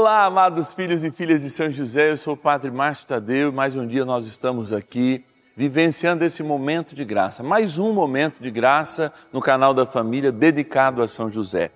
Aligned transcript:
Olá, 0.00 0.26
amados 0.26 0.74
filhos 0.74 1.02
e 1.02 1.10
filhas 1.10 1.42
de 1.42 1.50
São 1.50 1.72
José, 1.72 2.12
eu 2.12 2.16
sou 2.16 2.34
o 2.34 2.36
Padre 2.36 2.70
Márcio 2.70 3.08
Tadeu 3.08 3.52
mais 3.52 3.74
um 3.74 3.84
dia 3.84 4.04
nós 4.04 4.28
estamos 4.28 4.72
aqui 4.72 5.24
vivenciando 5.56 6.24
esse 6.24 6.40
momento 6.40 6.94
de 6.94 7.04
graça, 7.04 7.42
mais 7.42 7.80
um 7.80 7.92
momento 7.92 8.40
de 8.40 8.48
graça 8.48 9.12
no 9.32 9.40
canal 9.40 9.74
da 9.74 9.84
família 9.84 10.30
dedicado 10.30 11.02
a 11.02 11.08
São 11.08 11.28
José. 11.28 11.72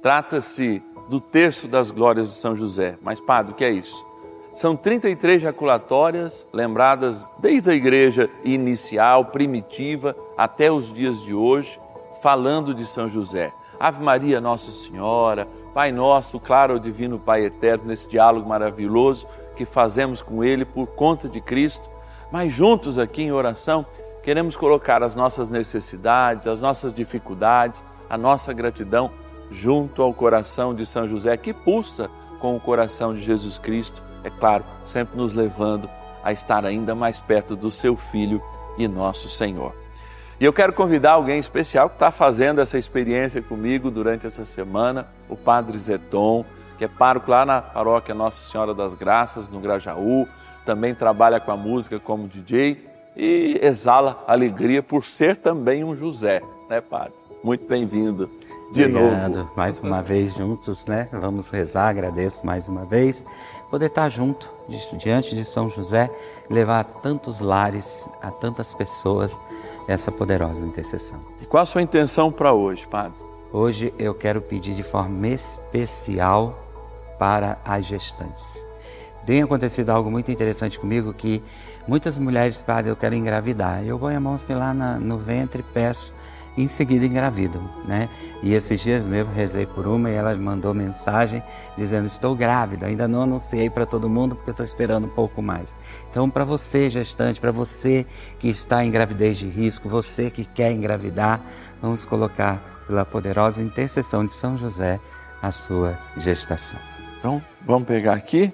Trata-se 0.00 0.82
do 1.10 1.20
terço 1.20 1.68
das 1.68 1.90
glórias 1.90 2.30
de 2.30 2.36
São 2.36 2.56
José. 2.56 2.96
Mas, 3.02 3.20
Padre, 3.20 3.52
o 3.52 3.54
que 3.54 3.66
é 3.66 3.70
isso? 3.70 4.02
São 4.54 4.74
33 4.74 5.42
jaculatórias 5.42 6.46
lembradas 6.54 7.30
desde 7.38 7.70
a 7.70 7.74
igreja 7.74 8.30
inicial, 8.44 9.26
primitiva, 9.26 10.16
até 10.38 10.72
os 10.72 10.90
dias 10.90 11.20
de 11.20 11.34
hoje, 11.34 11.78
falando 12.22 12.74
de 12.74 12.86
São 12.86 13.10
José. 13.10 13.52
Ave 13.78 14.02
Maria, 14.02 14.40
Nossa 14.40 14.72
Senhora, 14.72 15.46
Pai 15.78 15.92
Nosso, 15.92 16.40
claro, 16.40 16.80
Divino 16.80 17.20
Pai 17.20 17.44
Eterno, 17.44 17.84
nesse 17.86 18.08
diálogo 18.08 18.48
maravilhoso 18.48 19.28
que 19.54 19.64
fazemos 19.64 20.20
com 20.20 20.42
Ele 20.42 20.64
por 20.64 20.88
conta 20.88 21.28
de 21.28 21.40
Cristo. 21.40 21.88
Mas 22.32 22.52
juntos 22.52 22.98
aqui 22.98 23.22
em 23.22 23.30
oração, 23.30 23.86
queremos 24.20 24.56
colocar 24.56 25.04
as 25.04 25.14
nossas 25.14 25.50
necessidades, 25.50 26.48
as 26.48 26.58
nossas 26.58 26.92
dificuldades, 26.92 27.84
a 28.10 28.18
nossa 28.18 28.52
gratidão 28.52 29.08
junto 29.52 30.02
ao 30.02 30.12
coração 30.12 30.74
de 30.74 30.84
São 30.84 31.06
José, 31.06 31.36
que 31.36 31.54
pulsa 31.54 32.10
com 32.40 32.56
o 32.56 32.60
coração 32.60 33.14
de 33.14 33.20
Jesus 33.20 33.56
Cristo 33.56 34.02
é 34.24 34.30
claro, 34.30 34.64
sempre 34.84 35.16
nos 35.16 35.32
levando 35.32 35.88
a 36.24 36.32
estar 36.32 36.66
ainda 36.66 36.92
mais 36.92 37.20
perto 37.20 37.54
do 37.54 37.70
seu 37.70 37.96
Filho 37.96 38.42
e 38.76 38.88
nosso 38.88 39.28
Senhor. 39.28 39.72
E 40.40 40.44
eu 40.44 40.52
quero 40.52 40.72
convidar 40.72 41.12
alguém 41.12 41.36
especial 41.40 41.88
que 41.88 41.96
está 41.96 42.12
fazendo 42.12 42.60
essa 42.60 42.78
experiência 42.78 43.42
comigo 43.42 43.90
durante 43.90 44.24
essa 44.24 44.44
semana, 44.44 45.08
o 45.28 45.36
Padre 45.36 45.76
Zeton, 45.76 46.44
que 46.78 46.84
é 46.84 46.88
pároco 46.88 47.28
lá 47.28 47.44
na 47.44 47.60
paróquia 47.60 48.14
Nossa 48.14 48.48
Senhora 48.48 48.72
das 48.72 48.94
Graças, 48.94 49.48
no 49.48 49.58
Grajaú, 49.58 50.28
também 50.64 50.94
trabalha 50.94 51.40
com 51.40 51.50
a 51.50 51.56
música 51.56 51.98
como 51.98 52.28
DJ 52.28 52.86
e 53.16 53.58
exala 53.60 54.22
alegria 54.28 54.80
por 54.80 55.04
ser 55.04 55.36
também 55.36 55.82
um 55.82 55.96
José, 55.96 56.40
né, 56.70 56.80
Padre? 56.80 57.14
Muito 57.42 57.66
bem-vindo 57.66 58.30
de 58.72 58.84
Obrigado. 58.84 59.38
novo. 59.38 59.50
Mais 59.56 59.80
uma 59.80 60.02
vez 60.02 60.32
juntos, 60.36 60.86
né? 60.86 61.08
Vamos 61.10 61.48
rezar, 61.48 61.88
agradeço 61.88 62.46
mais 62.46 62.68
uma 62.68 62.84
vez. 62.84 63.24
Poder 63.70 63.86
estar 63.86 64.08
junto, 64.08 64.48
diante 64.98 65.34
de 65.34 65.44
São 65.44 65.68
José, 65.68 66.08
levar 66.48 66.78
a 66.78 66.84
tantos 66.84 67.40
lares, 67.40 68.08
a 68.22 68.30
tantas 68.30 68.72
pessoas, 68.72 69.36
essa 69.88 70.12
poderosa 70.12 70.60
intercessão. 70.60 71.18
E 71.40 71.46
qual 71.46 71.62
a 71.62 71.66
sua 71.66 71.80
intenção 71.80 72.30
para 72.30 72.52
hoje, 72.52 72.86
Padre? 72.86 73.14
Hoje 73.50 73.92
eu 73.98 74.14
quero 74.14 74.42
pedir 74.42 74.74
de 74.74 74.82
forma 74.82 75.26
especial 75.28 76.62
para 77.18 77.58
as 77.64 77.86
gestantes. 77.86 78.64
Tem 79.24 79.42
acontecido 79.42 79.90
algo 79.90 80.10
muito 80.10 80.30
interessante 80.30 80.78
comigo 80.78 81.12
que 81.14 81.42
muitas 81.86 82.18
mulheres, 82.18 82.60
Padre, 82.60 82.90
eu 82.90 82.96
quero 82.96 83.14
engravidar. 83.14 83.82
Eu 83.82 83.96
vou 83.96 84.10
a 84.10 84.20
mão 84.20 84.34
assim 84.34 84.54
lá 84.54 84.74
na, 84.74 84.98
no 84.98 85.16
ventre 85.16 85.60
e 85.60 85.72
peço 85.72 86.14
em 86.62 86.68
seguida 86.68 87.06
engravidam, 87.06 87.62
né? 87.84 88.08
E 88.42 88.52
esses 88.52 88.80
dias 88.80 89.04
mesmo 89.04 89.32
rezei 89.32 89.64
por 89.64 89.86
uma 89.86 90.10
e 90.10 90.14
ela 90.14 90.34
mandou 90.34 90.74
mensagem 90.74 91.42
dizendo: 91.76 92.06
Estou 92.06 92.34
grávida, 92.34 92.86
ainda 92.86 93.06
não 93.06 93.22
anunciei 93.22 93.70
para 93.70 93.86
todo 93.86 94.08
mundo 94.08 94.34
porque 94.34 94.50
estou 94.50 94.66
esperando 94.66 95.06
um 95.06 95.10
pouco 95.10 95.40
mais. 95.40 95.76
Então, 96.10 96.28
para 96.28 96.44
você, 96.44 96.90
gestante, 96.90 97.40
para 97.40 97.52
você 97.52 98.04
que 98.38 98.48
está 98.48 98.84
em 98.84 98.90
gravidez 98.90 99.38
de 99.38 99.46
risco, 99.46 99.88
você 99.88 100.30
que 100.30 100.44
quer 100.44 100.72
engravidar, 100.72 101.40
vamos 101.80 102.04
colocar 102.04 102.60
pela 102.86 103.04
poderosa 103.04 103.62
intercessão 103.62 104.26
de 104.26 104.34
São 104.34 104.58
José 104.58 104.98
a 105.40 105.52
sua 105.52 105.96
gestação. 106.16 106.80
Então, 107.18 107.42
vamos 107.64 107.86
pegar 107.86 108.14
aqui 108.14 108.52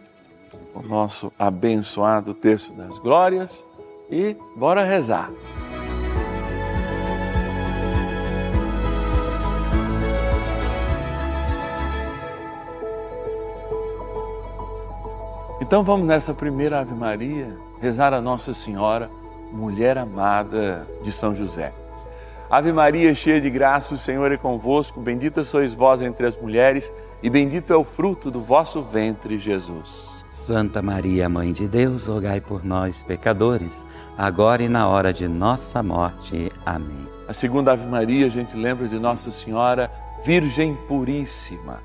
o 0.74 0.82
nosso 0.82 1.32
abençoado 1.38 2.34
terço 2.34 2.72
das 2.72 2.98
glórias 2.98 3.64
e 4.10 4.36
bora 4.56 4.84
rezar. 4.84 5.30
Então 15.60 15.84
vamos 15.84 16.06
nessa 16.08 16.34
primeira 16.34 16.80
Ave 16.80 16.94
Maria 16.94 17.56
rezar 17.80 18.12
a 18.12 18.20
Nossa 18.20 18.52
Senhora, 18.52 19.08
mulher 19.52 19.96
amada 19.96 20.88
de 21.02 21.12
São 21.12 21.34
José. 21.34 21.72
Ave 22.50 22.72
Maria, 22.72 23.14
cheia 23.14 23.40
de 23.40 23.48
graça, 23.48 23.94
o 23.94 23.98
Senhor 23.98 24.30
é 24.32 24.36
convosco, 24.36 25.00
bendita 25.00 25.44
sois 25.44 25.72
vós 25.72 26.02
entre 26.02 26.26
as 26.26 26.36
mulheres 26.36 26.92
e 27.22 27.30
bendito 27.30 27.72
é 27.72 27.76
o 27.76 27.84
fruto 27.84 28.30
do 28.30 28.40
vosso 28.40 28.82
ventre, 28.82 29.38
Jesus. 29.38 30.24
Santa 30.30 30.82
Maria, 30.82 31.28
Mãe 31.28 31.52
de 31.52 31.68
Deus, 31.68 32.06
rogai 32.06 32.40
por 32.40 32.64
nós, 32.64 33.02
pecadores, 33.02 33.86
agora 34.18 34.62
e 34.62 34.68
na 34.68 34.88
hora 34.88 35.12
de 35.12 35.26
nossa 35.28 35.82
morte. 35.82 36.52
Amém. 36.66 37.08
A 37.26 37.32
segunda 37.32 37.72
Ave 37.72 37.86
Maria, 37.86 38.26
a 38.26 38.30
gente 38.30 38.56
lembra 38.56 38.86
de 38.86 38.98
Nossa 38.98 39.30
Senhora, 39.30 39.90
Virgem 40.24 40.76
Puríssima. 40.86 41.80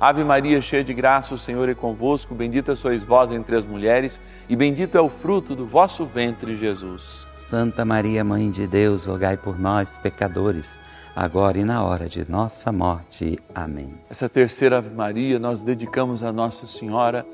Ave 0.00 0.22
Maria, 0.22 0.60
cheia 0.60 0.84
de 0.84 0.94
graça, 0.94 1.34
o 1.34 1.38
Senhor 1.38 1.68
é 1.68 1.74
convosco, 1.74 2.32
bendita 2.32 2.76
sois 2.76 3.02
vós 3.02 3.32
entre 3.32 3.56
as 3.56 3.66
mulheres, 3.66 4.20
e 4.48 4.54
bendito 4.54 4.96
é 4.96 5.00
o 5.00 5.08
fruto 5.08 5.56
do 5.56 5.66
vosso 5.66 6.06
ventre, 6.06 6.54
Jesus. 6.54 7.26
Santa 7.34 7.84
Maria, 7.84 8.22
Mãe 8.22 8.48
de 8.48 8.66
Deus, 8.66 9.06
rogai 9.06 9.36
por 9.36 9.58
nós, 9.58 9.98
pecadores, 9.98 10.78
agora 11.16 11.58
e 11.58 11.64
na 11.64 11.82
hora 11.82 12.08
de 12.08 12.30
nossa 12.30 12.70
morte. 12.70 13.40
Amém. 13.52 13.92
Essa 14.08 14.28
terceira 14.28 14.78
Ave 14.78 14.94
Maria 14.94 15.38
nós 15.40 15.60
dedicamos 15.60 16.22
a 16.22 16.32
Nossa 16.32 16.64
Senhora, 16.64 17.26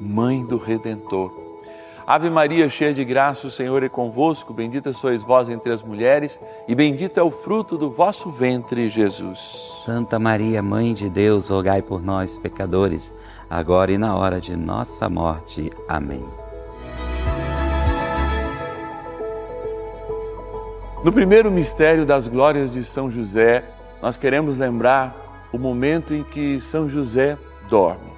Mãe 0.00 0.46
do 0.46 0.58
Redentor. 0.58 1.51
Ave 2.06 2.28
Maria, 2.30 2.68
cheia 2.68 2.92
de 2.92 3.04
graça, 3.04 3.46
o 3.46 3.50
Senhor 3.50 3.82
é 3.82 3.88
convosco, 3.88 4.52
bendita 4.52 4.92
sois 4.92 5.22
vós 5.22 5.48
entre 5.48 5.72
as 5.72 5.82
mulheres, 5.82 6.38
e 6.66 6.74
bendito 6.74 7.18
é 7.18 7.22
o 7.22 7.30
fruto 7.30 7.78
do 7.78 7.90
vosso 7.90 8.28
ventre, 8.28 8.88
Jesus. 8.88 9.82
Santa 9.84 10.18
Maria, 10.18 10.60
Mãe 10.62 10.94
de 10.94 11.08
Deus, 11.08 11.48
rogai 11.48 11.80
por 11.80 12.02
nós, 12.02 12.36
pecadores, 12.36 13.14
agora 13.48 13.92
e 13.92 13.98
na 13.98 14.16
hora 14.16 14.40
de 14.40 14.56
nossa 14.56 15.08
morte. 15.08 15.72
Amém. 15.88 16.24
No 21.04 21.12
primeiro 21.12 21.50
mistério 21.50 22.04
das 22.04 22.28
glórias 22.28 22.72
de 22.72 22.84
São 22.84 23.10
José, 23.10 23.64
nós 24.00 24.16
queremos 24.16 24.58
lembrar 24.58 25.48
o 25.52 25.58
momento 25.58 26.14
em 26.14 26.24
que 26.24 26.60
São 26.60 26.88
José 26.88 27.38
dorme. 27.68 28.12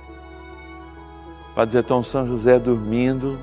Para 1.54 1.64
dizer 1.64 1.84
tão 1.84 2.02
São 2.02 2.26
José 2.26 2.58
dormindo, 2.58 3.38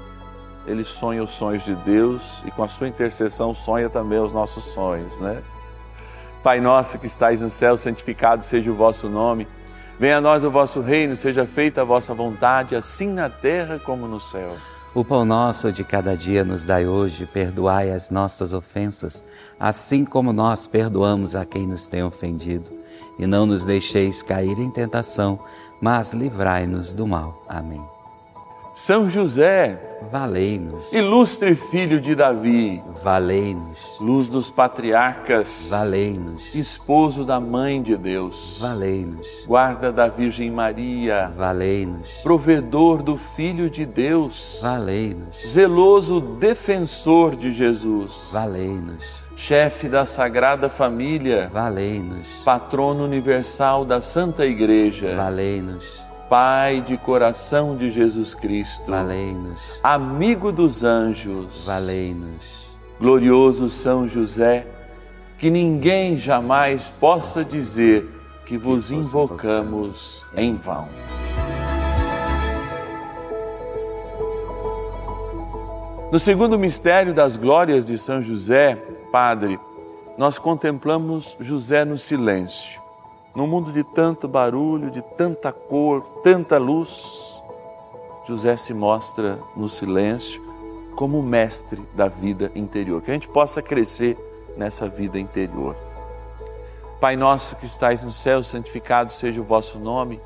ele 0.66 0.86
sonha 0.86 1.24
os 1.24 1.32
sonhos 1.32 1.64
de 1.64 1.76
Deus 1.76 2.44
e 2.46 2.52
com 2.52 2.64
a 2.64 2.68
sua 2.68 2.88
intercessão 2.88 3.54
sonha 3.54 3.90
também 3.90 4.20
os 4.20 4.32
nossos 4.32 4.64
sonhos, 4.66 5.20
né? 5.20 5.42
Pai 6.44 6.60
nosso 6.60 6.98
que 6.98 7.06
estais 7.06 7.42
no 7.42 7.50
céu, 7.50 7.78
santificado 7.78 8.44
seja 8.44 8.72
o 8.72 8.76
vosso 8.76 9.08
nome. 9.08 9.48
Venha 10.00 10.18
a 10.18 10.22
nós 10.22 10.44
o 10.44 10.50
vosso 10.50 10.82
reino, 10.82 11.16
seja 11.16 11.46
feita 11.46 11.82
a 11.82 11.86
vossa 11.86 12.14
vontade, 12.14 12.76
assim 12.76 13.08
na 13.08 13.30
terra 13.30 13.78
como 13.78 14.08
no 14.08 14.20
céu. 14.20 14.58
O 14.94 15.06
pão 15.06 15.24
nosso 15.24 15.72
de 15.72 15.84
cada 15.84 16.18
dia 16.18 16.44
nos 16.44 16.66
dai 16.66 16.86
hoje, 16.86 17.26
perdoai 17.26 17.92
as 17.92 18.10
nossas 18.10 18.52
ofensas, 18.52 19.24
assim 19.60 20.04
como 20.04 20.34
nós 20.34 20.68
perdoamos 20.68 21.36
a 21.36 21.46
quem 21.46 21.68
nos 21.68 21.88
tem 21.88 22.04
ofendido. 22.04 22.72
E 23.18 23.28
não 23.28 23.46
nos 23.46 23.64
deixeis 23.64 24.24
cair 24.24 24.58
em 24.60 24.72
tentação, 24.72 25.40
mas 25.80 26.14
livrai-nos 26.14 26.92
do 26.92 27.06
mal. 27.08 27.44
Amém. 27.48 28.01
São 28.74 29.10
José, 29.10 29.78
valei-nos. 30.10 30.94
Ilustre 30.94 31.56
filho 31.56 32.00
de 32.00 32.16
Davi, 32.16 32.82
valei-nos. 33.04 33.78
Luz 34.00 34.30
dos 34.30 34.50
patriarcas, 34.50 35.68
valei-nos. 35.70 36.56
Esposo 36.56 37.26
da 37.26 37.38
mãe 37.38 37.82
de 37.82 37.98
Deus, 37.98 38.60
valei-nos. 38.62 39.28
Guarda 39.46 39.92
da 39.92 40.08
Virgem 40.08 40.50
Maria, 40.50 41.30
valei-nos. 41.36 42.08
Provedor 42.24 43.04
do 43.04 43.18
Filho 43.18 43.70
de 43.70 43.86
Deus, 43.86 44.60
valei-nos. 44.62 45.36
Zeloso 45.46 46.22
defensor 46.22 47.36
de 47.36 47.52
Jesus, 47.52 48.30
valei-nos. 48.32 49.04
Chefe 49.36 49.90
da 49.90 50.06
Sagrada 50.06 50.70
Família, 50.70 51.50
valei-nos. 51.52 52.26
Patrono 52.46 53.04
universal 53.04 53.84
da 53.84 54.00
Santa 54.00 54.46
Igreja, 54.46 55.14
valei-nos 55.14 56.01
Pai 56.32 56.80
de 56.80 56.98
coração 56.98 57.76
de 57.76 57.92
Jesus 57.92 58.34
Cristo, 58.34 58.90
valei-nos. 58.90 59.60
Amigo 59.84 60.50
dos 60.50 60.82
anjos, 60.82 61.66
valei-nos. 61.66 62.72
Glorioso 62.98 63.68
São 63.68 64.08
José, 64.08 64.66
que 65.38 65.50
ninguém 65.50 66.16
jamais 66.16 66.88
possa 67.02 67.44
dizer 67.44 68.10
que 68.46 68.58
vos 68.58 68.92
invocamos 68.92 70.26
em 70.34 70.56
vão. 70.56 70.88
No 76.14 76.18
segundo 76.18 76.58
mistério 76.58 77.14
das 77.14 77.36
glórias 77.36 77.86
de 77.86 77.98
São 77.98 78.22
José, 78.22 78.82
Padre, 79.12 79.60
nós 80.18 80.40
contemplamos 80.40 81.36
José 81.42 81.84
no 81.84 81.98
silêncio 81.98 82.81
num 83.36 83.48
mundo 83.48 83.72
de 83.72 83.84
tanto 83.84 84.28
barulho, 84.28 84.92
de 84.92 85.02
tanta 85.02 85.52
cor, 85.52 86.02
tanta 86.24 86.58
luz, 86.58 87.42
José 88.28 88.56
se 88.58 88.74
mostra 88.74 89.40
no 89.56 89.68
silêncio 89.68 90.42
como 90.96 91.20
o 91.20 91.24
mestre 91.24 91.82
da 91.94 92.08
vida 92.08 92.52
interior, 92.56 93.02
que 93.02 93.10
a 93.10 93.14
gente 93.14 93.28
possa 93.28 93.62
crescer 93.62 94.18
nessa 94.58 94.88
vida 94.88 95.20
interior. 95.20 95.76
Pai 97.00 97.16
nosso 97.16 97.56
que 97.56 97.66
estais 97.66 98.04
no 98.04 98.12
céu, 98.12 98.44
santificado 98.44 99.12
seja 99.12 99.42
o 99.42 99.44
vosso 99.44 99.80
nome. 99.80 100.22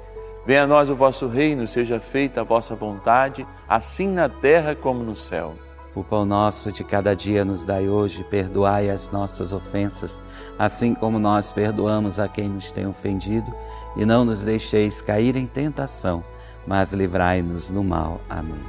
Venha 0.46 0.63
a 0.63 0.68
nós 0.68 0.90
o 0.90 0.96
vosso 0.96 1.28
reino, 1.28 1.68
seja 1.68 2.00
feita 2.00 2.42
a 2.42 2.44
vossa 2.44 2.75
vontade, 2.75 3.48
assim 3.68 4.07
na 4.07 4.28
terra 4.28 4.75
como 4.75 5.04
no 5.04 5.16
céu. 5.16 5.54
O 5.95 6.03
pão 6.03 6.25
nosso 6.25 6.74
de 6.74 6.83
cada 6.83 7.15
dia 7.15 7.45
nos 7.45 7.63
dai 7.63 7.88
hoje, 7.88 8.21
perdoai 8.25 8.89
as 8.89 9.09
nossas 9.12 9.53
ofensas, 9.53 10.21
assim 10.59 10.94
como 10.94 11.18
nós 11.18 11.53
perdoamos 11.53 12.19
a 12.19 12.27
quem 12.27 12.50
nos 12.50 12.69
tem 12.69 12.86
ofendido, 12.86 13.50
e 13.95 14.06
não 14.06 14.25
nos 14.25 14.42
deixeis 14.42 15.01
cair 15.01 15.38
em 15.38 15.47
tentação, 15.47 16.21
mas 16.68 16.92
livrai-nos 16.92 17.71
do 17.71 17.81
mal. 17.81 18.19
Amém. 18.30 18.59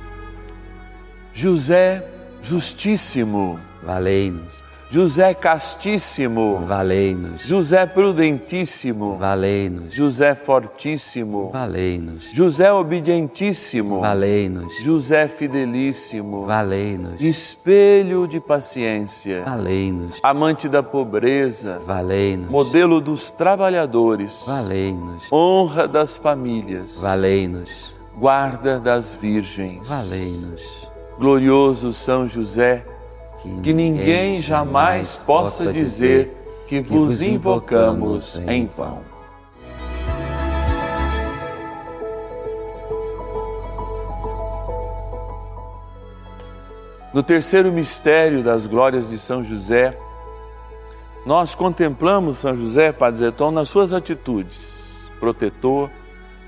José, 1.33 2.09
justíssimo, 2.41 3.59
valei-nos. 3.83 4.66
José 4.89 5.35
castíssimo, 5.35 6.65
valei-nos. 6.65 7.43
José 7.43 7.85
prudentíssimo, 7.87 9.17
valei-nos. 9.17 9.93
José 9.93 10.35
fortíssimo, 10.37 11.51
valei-nos. 11.51 12.25
José 12.33 12.71
obedientíssimo, 12.71 14.01
valei-nos. 14.01 14.73
José 14.85 15.27
fidelíssimo, 15.27 16.47
valei-nos. 16.47 17.21
Espelho 17.21 18.29
de 18.29 18.39
paciência, 18.39 19.43
valei-nos. 19.45 20.21
Amante 20.23 20.69
da 20.69 20.85
pobreza, 20.85 21.81
valei-nos. 21.85 22.49
Modelo 22.49 23.01
dos 23.01 23.33
trabalhadores, 23.33 24.45
valei-nos. 24.47 25.25
Honra 25.33 25.89
das 25.89 26.17
famílias, 26.17 27.01
valei-nos. 27.01 27.93
Guarda 28.17 28.79
das 28.79 29.15
virgens, 29.21 29.89
valei-nos. 29.89 30.63
Glorioso 31.19 31.93
São 31.93 32.29
José, 32.29 32.85
que 33.63 33.73
ninguém 33.73 34.41
jamais 34.41 35.23
possa 35.27 35.73
dizer 35.73 36.37
que 36.67 36.81
vos 36.81 37.23
invocamos 37.23 38.39
em 38.47 38.67
vão. 38.67 39.01
No 47.13 47.23
terceiro 47.23 47.73
mistério 47.73 48.43
das 48.43 48.67
glórias 48.67 49.09
de 49.09 49.19
São 49.19 49.43
José, 49.43 49.97
nós 51.25 51.55
contemplamos 51.55 52.39
São 52.39 52.55
José, 52.55 52.93
Padre 52.93 53.21
Zeton, 53.21 53.51
nas 53.51 53.69
suas 53.69 53.93
atitudes, 53.93 55.11
protetor 55.19 55.91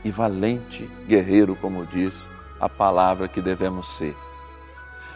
e 0.05 0.11
valente 0.11 0.89
guerreiro, 1.07 1.57
como 1.57 1.87
diz 1.87 2.29
a 2.61 2.69
palavra 2.69 3.27
que 3.29 3.41
devemos 3.41 3.97
ser. 3.97 4.15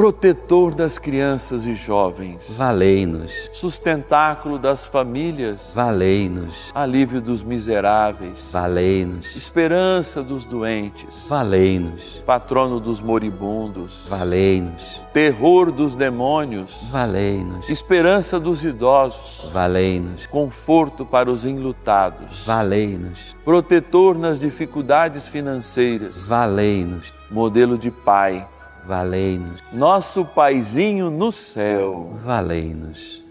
protetor 0.00 0.74
das 0.74 0.98
crianças 0.98 1.66
e 1.66 1.74
jovens. 1.74 2.56
Valei-nos. 2.56 3.50
Sustentáculo 3.52 4.58
das 4.58 4.86
famílias. 4.86 5.72
Valei-nos. 5.74 6.70
Alívio 6.74 7.20
dos 7.20 7.42
miseráveis. 7.42 8.48
Valei-nos. 8.50 9.36
Esperança 9.36 10.22
dos 10.22 10.46
doentes. 10.46 11.26
Valei-nos. 11.28 12.02
Patrono 12.24 12.80
dos 12.80 13.02
moribundos. 13.02 14.06
Valei-nos. 14.08 15.02
Terror 15.12 15.70
dos 15.70 15.94
demônios. 15.94 16.88
Valei-nos. 16.90 17.68
Esperança 17.68 18.40
dos 18.40 18.64
idosos. 18.64 19.50
Valei-nos. 19.52 20.26
Conforto 20.28 21.04
para 21.04 21.30
os 21.30 21.44
enlutados. 21.44 22.46
Valei-nos. 22.46 23.36
Protetor 23.44 24.16
nas 24.16 24.40
dificuldades 24.40 25.28
financeiras. 25.28 26.26
Valei-nos. 26.26 27.12
Modelo 27.30 27.76
de 27.76 27.90
pai 27.90 28.48
valei-nos. 28.90 29.62
Nosso 29.72 30.24
Paizinho 30.24 31.10
no 31.10 31.30
céu, 31.30 32.10
valei-nos. 32.24 33.24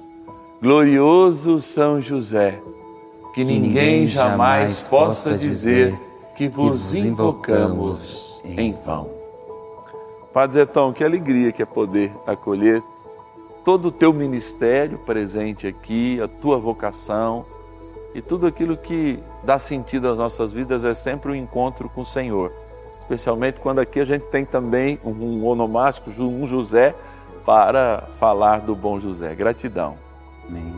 Glorioso 0.61 1.59
São 1.59 1.99
José, 1.99 2.61
que, 3.33 3.43
que 3.43 3.43
ninguém 3.43 4.07
jamais 4.07 4.87
possa 4.87 5.37
dizer 5.37 5.99
que 6.33 6.47
vos 6.47 6.93
invocamos 6.93 8.41
em 8.45 8.71
vão. 8.71 9.09
Padre 10.33 10.53
Zetão, 10.53 10.93
que 10.93 11.03
alegria 11.03 11.51
que 11.51 11.61
é 11.61 11.65
poder 11.65 12.13
acolher 12.25 12.81
todo 13.65 13.89
o 13.89 13.91
teu 13.91 14.13
ministério 14.13 14.97
presente 14.99 15.67
aqui, 15.67 16.21
a 16.21 16.27
tua 16.29 16.57
vocação 16.57 17.45
e 18.15 18.21
tudo 18.21 18.47
aquilo 18.47 18.77
que 18.77 19.19
dá 19.43 19.59
sentido 19.59 20.07
às 20.07 20.17
nossas 20.17 20.53
vidas 20.53 20.85
é 20.85 20.93
sempre 20.93 21.31
o 21.31 21.33
um 21.33 21.35
encontro 21.35 21.89
com 21.89 22.01
o 22.01 22.05
Senhor 22.05 22.49
especialmente 23.09 23.59
quando 23.59 23.79
aqui 23.79 23.99
a 23.99 24.05
gente 24.05 24.25
tem 24.25 24.45
também 24.45 24.99
um 25.03 25.43
onomástico, 25.43 26.11
um 26.21 26.45
José, 26.45 26.93
para 27.43 28.07
falar 28.19 28.59
do 28.59 28.75
bom 28.75 28.99
José. 28.99 29.33
Gratidão. 29.33 29.97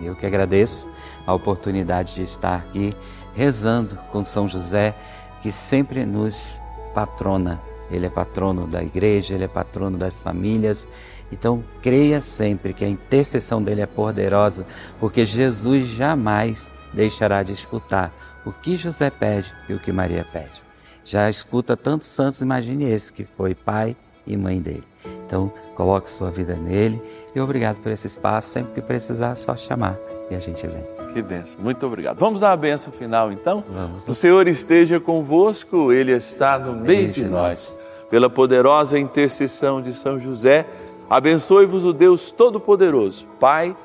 Eu 0.01 0.16
que 0.16 0.25
agradeço 0.25 0.88
a 1.28 1.33
oportunidade 1.33 2.16
de 2.16 2.24
estar 2.24 2.56
aqui 2.56 2.95
rezando 3.36 3.98
com 4.13 4.24
São 4.24 4.48
José, 4.48 4.95
que 5.42 5.51
sempre 5.51 6.06
nos 6.06 6.62
patrona. 6.95 7.60
Ele 7.89 8.06
é 8.06 8.10
patrono 8.10 8.66
da 8.66 8.81
igreja, 8.81 9.33
ele 9.33 9.44
é 9.44 9.50
patrono 9.50 9.98
das 9.98 10.22
famílias. 10.22 10.88
Então, 11.33 11.62
creia 11.81 12.22
sempre 12.22 12.74
que 12.74 12.86
a 12.86 12.89
intercessão 12.89 13.62
dele 13.62 13.81
é 13.81 13.86
poderosa, 13.86 14.66
porque 15.01 15.25
Jesus 15.25 15.88
jamais 15.88 16.72
deixará 16.94 17.44
de 17.44 17.51
escutar 17.51 18.13
o 18.45 18.54
que 18.54 18.78
José 18.78 19.10
pede 19.10 19.54
e 19.68 19.74
o 19.74 19.80
que 19.80 19.92
Maria 19.92 20.25
pede 20.31 20.70
já 21.11 21.29
escuta 21.29 21.75
tantos 21.75 22.07
santos, 22.07 22.41
imagine 22.41 22.89
esse 22.89 23.11
que 23.11 23.25
foi 23.25 23.53
pai 23.53 23.97
e 24.25 24.37
mãe 24.37 24.61
dele. 24.61 24.83
Então, 25.25 25.51
coloque 25.75 26.09
sua 26.09 26.31
vida 26.31 26.55
nele 26.55 27.01
e 27.35 27.39
obrigado 27.41 27.81
por 27.81 27.91
esse 27.91 28.07
espaço. 28.07 28.49
Sempre 28.49 28.75
que 28.75 28.81
precisar, 28.81 29.31
é 29.31 29.35
só 29.35 29.57
chamar 29.57 29.99
e 30.30 30.35
a 30.35 30.39
gente 30.39 30.65
vem. 30.65 30.81
Que 31.13 31.21
benção, 31.21 31.59
muito 31.61 31.85
obrigado. 31.85 32.18
Vamos 32.18 32.39
dar 32.39 32.53
a 32.53 32.56
benção 32.56 32.94
final 32.94 33.30
então? 33.30 33.61
Vamos. 33.69 34.07
O 34.07 34.13
Senhor 34.13 34.47
esteja 34.47 35.01
convosco, 35.01 35.91
Ele 35.91 36.13
está 36.13 36.57
no 36.57 36.73
meio 36.73 37.11
de 37.11 37.25
nós. 37.25 37.77
Pela 38.09 38.30
poderosa 38.30 38.97
intercessão 38.97 39.81
de 39.81 39.94
São 39.94 40.18
José, 40.18 40.65
abençoe-vos 41.09 41.83
o 41.83 41.91
Deus 41.91 42.31
Todo-Poderoso, 42.31 43.27
Pai, 43.37 43.75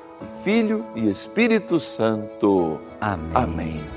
Filho 0.44 0.84
e 0.94 1.08
Espírito 1.08 1.80
Santo. 1.80 2.80
Amém. 3.00 3.30
Amém. 3.34 3.95